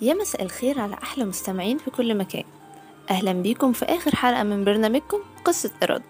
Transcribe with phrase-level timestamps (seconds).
[0.00, 2.44] يا مساء الخير على أحلى مستمعين في كل مكان.
[3.10, 6.04] أهلا بيكم في آخر حلقة من برنامجكم قصة إرادة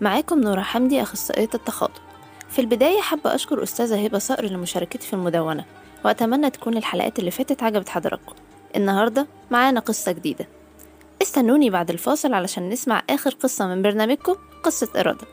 [0.00, 2.02] معاكم نورة حمدي أخصائية التخاطب.
[2.50, 5.64] في البداية حابة أشكر أستاذة هبة صقر لمشاركتي في المدونة
[6.04, 8.34] وأتمنى تكون الحلقات اللي فاتت عجبت حضراتكم.
[8.76, 10.46] النهاردة معانا قصة جديدة.
[11.22, 15.26] استنوني بعد الفاصل علشان نسمع آخر قصة من برنامجكم قصة إرادة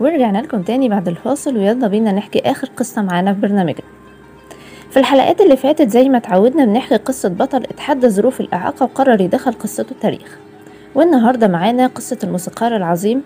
[0.00, 3.86] ورجعنا لكم تاني بعد الفاصل ويلا بينا نحكي آخر قصة معانا في برنامجنا.
[4.90, 9.52] في الحلقات اللي فاتت زي ما اتعودنا بنحكي قصة بطل اتحدى ظروف الإعاقة وقرر يدخل
[9.52, 10.38] قصته التاريخ.
[10.94, 13.22] والنهاردة معانا قصة الموسيقار العظيم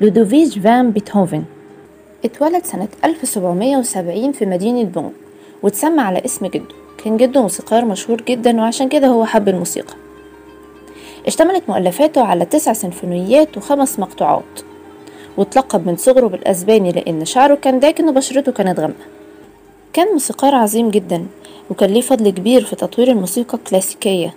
[0.00, 1.44] لودوفيج فان بيتهوفن.
[2.24, 5.12] اتولد سنة 1770 في مدينة بون
[5.62, 6.74] واتسمى على اسم جده.
[7.04, 9.94] كان جده موسيقار مشهور جدا وعشان كده هو حب الموسيقى.
[11.26, 14.71] اشتملت مؤلفاته على تسع سيمفونيات وخمس مقطوعات.
[15.36, 19.04] واتلقب من صغره بالأسباني لأن شعره كان داكن وبشرته كانت غامقة.
[19.92, 21.26] كان موسيقار عظيم جدا
[21.70, 24.34] وكان ليه فضل كبير في تطوير الموسيقى الكلاسيكية.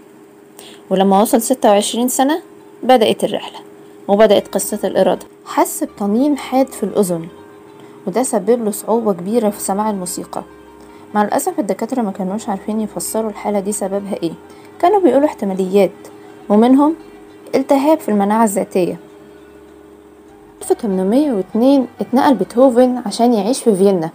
[0.89, 2.41] ولما وصل ستة وعشرين سنة
[2.83, 3.59] بدأت الرحلة
[4.07, 5.25] وبدأت قصة الإرادة.
[5.45, 7.27] حس بطنين حاد في الأذن
[8.07, 10.43] وده سبب له صعوبة كبيرة في سماع الموسيقى.
[11.13, 14.33] مع الأسف الدكاترة ما كانوش عارفين يفسروا الحالة دي سببها إيه.
[14.79, 15.91] كانوا بيقولوا احتماليات
[16.49, 16.95] ومنهم
[17.55, 18.97] التهاب في المناعة الذاتية.
[20.61, 24.09] 1802 اتنقل بيتهوفن عشان يعيش في فيينا.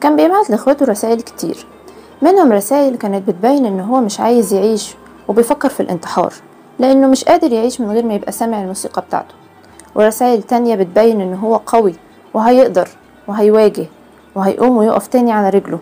[0.00, 1.66] كان بيبعت لاخواته رسائل كتير.
[2.22, 4.94] منهم رسائل كانت بتبين إن هو مش عايز يعيش
[5.28, 6.32] وبيفكر في الانتحار
[6.78, 9.34] لأنه مش قادر يعيش من غير ما يبقى سامع الموسيقى بتاعته.
[9.94, 11.94] ورسائل تانية بتبين إن هو قوي
[12.34, 12.88] وهيقدر
[13.28, 13.86] وهيواجه
[14.34, 15.78] وهيقوم ويقف تاني على رجله.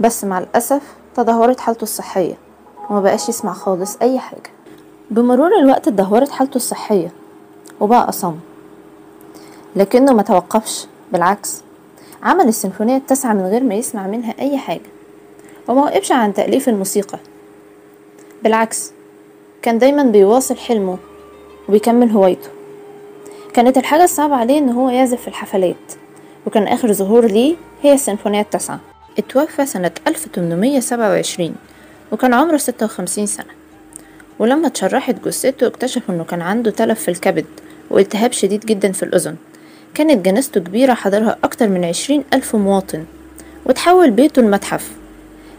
[0.00, 0.82] بس مع الأسف
[1.16, 2.34] تدهورت حالته الصحية
[2.90, 4.50] ومبقاش يسمع خالص أي حاجة.
[5.10, 7.12] بمرور الوقت اتدهورت حالته الصحية
[7.80, 8.34] وبقى أصم.
[9.76, 10.86] لكنه ما توقفش.
[11.12, 11.62] بالعكس
[12.22, 14.90] عمل السيمفونية التاسعة من غير ما يسمع منها أي حاجة
[15.68, 17.18] وما وقفش عن تأليف الموسيقى.
[18.44, 18.92] بالعكس
[19.62, 20.98] كان دايما بيواصل حلمه
[21.68, 22.48] وبيكمل هوايته.
[23.52, 25.92] كانت الحاجة الصعبة عليه إن هو يعزف في الحفلات
[26.46, 28.80] وكان آخر ظهور ليه هي السيمفونية التاسعة.
[29.18, 31.54] اتوفى سنة 1827
[32.12, 33.52] وكان عمره 56 سنة.
[34.38, 37.46] ولما اتشرحت جثته اكتشفوا إنه كان عنده تلف في الكبد
[37.90, 39.36] وإلتهاب شديد جدا في الأذن.
[39.96, 43.04] كانت جنازته كبيرة حضرها أكتر من عشرين ألف مواطن
[43.66, 44.90] وتحول بيته المتحف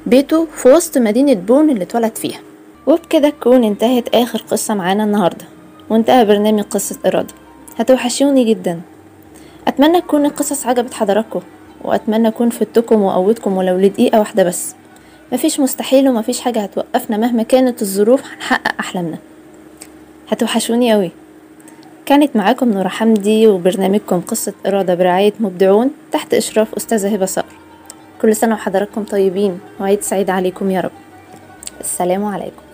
[0.06, 2.40] بيته في وسط مدينة بون اللي اتولد فيها.
[2.88, 5.46] وبكده تكون انتهت آخر قصة معانا النهاردة
[5.90, 7.34] وانتهى برنامج قصة إرادة.
[7.78, 8.82] هتوحشوني جدا.
[9.68, 11.42] أتمنى تكون القصص عجبت حضراتكم
[11.84, 14.76] وأتمنى أكون فدتكم وقوتكم ولو لدقيقة واحدة بس.
[15.32, 19.18] مفيش مستحيل ومفيش حاجة هتوقفنا مهما كانت الظروف هنحقق أحلامنا.
[20.30, 21.12] هتوحشوني أوي.
[22.08, 27.56] كانت معاكم نورة حمدي وبرنامجكم قصة إرادة برعاية مبدعون تحت إشراف أستاذة هبة صقر.
[28.22, 30.92] كل سنة وحضراتكم طيبين وعيد سعيد عليكم يا رب.
[31.82, 32.67] السلام عليكم.